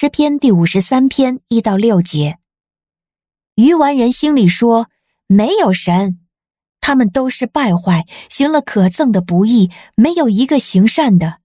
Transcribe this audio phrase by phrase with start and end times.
[0.00, 2.38] 诗篇第五十三篇一到六节。
[3.56, 4.86] 愚顽人心里说
[5.26, 6.20] ：“没有神，
[6.80, 11.38] 他们都是败坏，行了可憎的不义，没有一个行善的。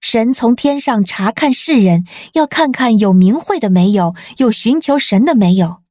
[0.00, 5.82] 神从天上查看世人，要看看有明慧的没有，有寻求神的没有。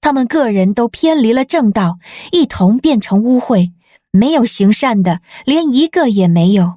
[0.00, 1.98] 他们个人都偏离了正道，
[2.30, 3.72] 一同变成污秽，
[4.12, 6.75] 没有行善的，连一个也没有。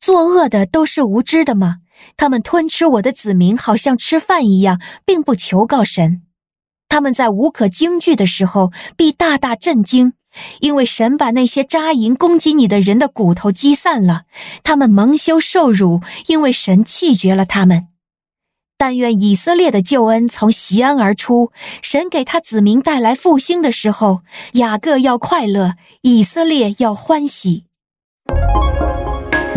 [0.00, 1.78] 作恶的都是无知的吗？
[2.16, 6.22] 他们吞吃我的子民，好像吃饭一样，并不求告神。”
[6.88, 10.14] 他们在无可惊惧的时候，必大大震惊，
[10.60, 14.22] 因为神把那些扎营攻击你的人的骨头击散了。
[14.62, 17.88] 他们蒙羞受辱，因为神弃绝了他们。
[18.78, 24.22] 但愿以色列的救恩从锡安而出，神给他子民带来复兴的时候，
[24.52, 27.64] 雅各要快乐，以色列要欢喜。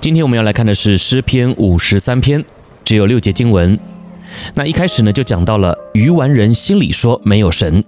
[0.00, 2.42] 今天我们要来看的是诗篇五十三篇，
[2.86, 3.78] 只有六节经文。
[4.54, 7.84] 那一开始呢，就讲到了愚顽人心里说没有神。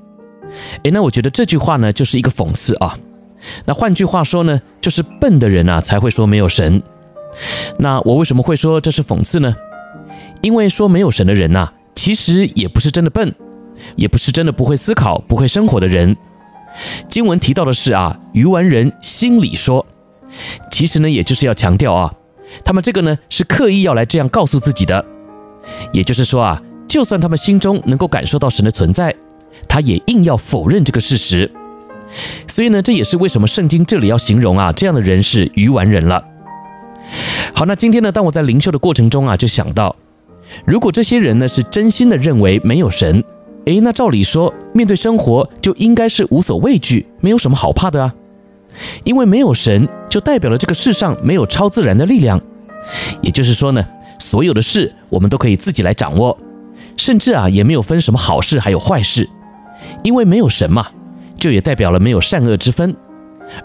[0.83, 2.99] 诶，那我觉得这句话呢，就是一个讽刺啊。
[3.65, 6.83] 那换句话说呢，就是笨的人啊才会说没有神。
[7.79, 9.57] 那我为什么会说这是讽刺呢？
[10.43, 13.35] 因为说没有神的人呐，其实也不是真的笨，
[13.97, 16.15] 也不是真的不会思考、不会生活的人。
[17.09, 19.87] 经文提到的是啊，愚顽人心里说，
[20.71, 22.13] 其实呢，也就是要强调啊，
[22.65, 25.05] 他们这个呢是刻意要来这样告诉自己的。
[25.93, 29.15] 也就是说啊，就算他们心中能够感受到神的存在。
[29.69, 31.51] 他也硬要否认这个事实，
[32.49, 36.25] 所以呢，这也是为什么圣经这里要形容啊这样的人是愚顽人了。
[37.55, 39.95] 好，那今天呢，当我在灵修的过程中啊，就想到，
[40.67, 43.23] 如果这些人呢是真心的认为没有神，
[43.67, 48.15] 诶，那照理说面对生活就应该是无所畏惧，没有什么好怕的啊，
[49.05, 52.41] 因为没有神就代表了这个世上没有超自然的力量，
[53.21, 53.87] 也就是说呢，
[54.19, 56.39] 所有的事我们都可以自己来掌握，
[56.97, 59.29] 甚至啊也没有分什么好事还有坏事。
[60.05, 60.87] 因为没有神嘛，
[61.37, 62.95] 就也代表了没有善恶之分，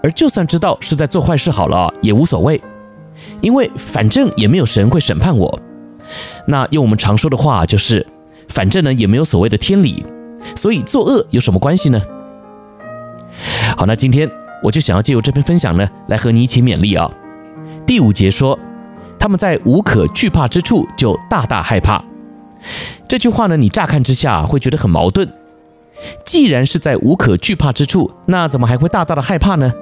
[0.01, 2.61] 而就算知道是在做坏事好了，也无所谓，
[3.39, 5.59] 因为反正也没有神会审判我。
[6.47, 8.05] 那用我们常说的话就是，
[8.47, 10.03] 反正呢也没有所谓的天理，
[10.55, 12.01] 所以作恶有什么关系呢？
[13.77, 14.29] 好，那今天
[14.63, 17.09] 我就想要借由这篇分享呢，来和你一起勉励啊。
[17.85, 18.57] 第五节说，
[19.19, 22.03] 他们在无可惧怕之处就大大害怕。
[23.07, 25.31] 这句话呢，你乍看之下会觉得很矛盾。
[26.25, 29.73] 既然是在无可惧怕之处，那怎么还会大大的害怕呢？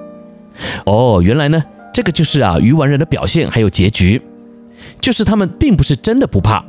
[0.85, 4.21] 哦，原来呢，这个就是啊愚顽人的表现，还有结局，
[5.01, 6.63] 就是他们并不是真的不怕，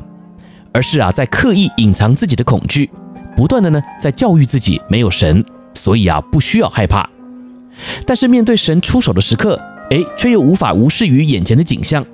[0.73, 2.91] 而是啊在刻意隐藏自己的恐惧，
[3.37, 7.09] 不断的呢在教育自己没有神，所以啊不需要害怕。
[8.05, 9.61] 但是面对神出手的时刻，
[9.91, 12.05] 哎，却又无法无视于眼前的景象，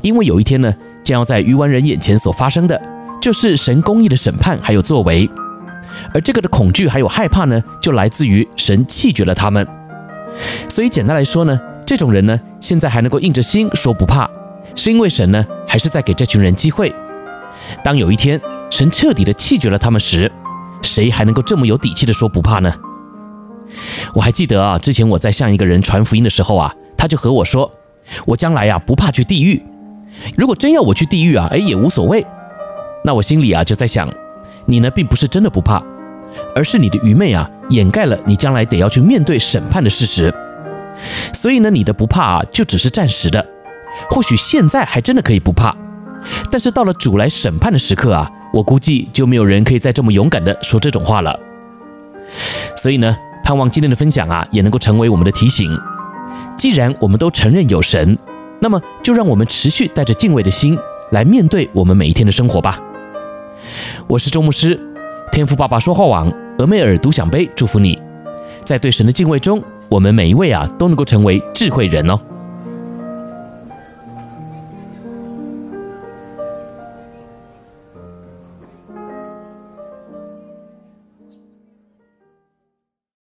[0.00, 2.80] 因为有一天呢，将要在愚顽人眼前所发生的，
[3.20, 5.28] 就是神公义的审判还有作为。
[6.12, 9.66] 而这个的恐惧还有害怕呢，就来自于神弃绝了他们。
[10.68, 14.28] 所以简单来说呢，这种人呢，现在还能够硬着心说不怕，
[14.74, 16.94] 是因为神呢，还是在给这群人机会。
[17.82, 20.30] 当有一天神彻底的弃绝了他们时，
[20.82, 22.72] 谁还能够这么有底气的说不怕呢？
[24.14, 27.70] 我还记得啊，之前我在向一个人传福音的时候啊，他就和我说，
[28.26, 29.62] 我将来呀不怕去地狱，
[30.36, 32.26] 如果真要我去地狱啊，哎也无所谓。
[33.04, 34.08] 那我心里啊就在想。
[34.68, 35.80] 你呢，并不是真的不怕，
[36.52, 40.34] 而是你的愚昧啊，掩盖了你将来得要去面对审判的事实。
[41.32, 43.46] 所以呢，你的不怕啊，就只是暂时的。
[44.10, 45.76] 或许现在还真的可以不怕，
[46.50, 51.38] 但是到了主来审判的时刻啊，我估计就没有人可以再这么勇敢的说这种话了。
[52.76, 53.16] 所以呢，
[53.46, 55.70] 盼望今天的分享啊，也能够成为我们的提醒。
[56.58, 58.18] 既然我们都承认有神，
[58.58, 60.76] 那么就让我们持续带着敬畏的心
[61.12, 62.76] 来面对我们每一天的生活吧。
[64.08, 64.80] 我是周牧师，
[65.30, 66.28] 天赋爸爸说话网，
[66.58, 67.96] 俄梅尔独享杯祝福你，
[68.64, 72.18] 在对神的敬畏中，我们每一位啊都能够成为智慧人哦。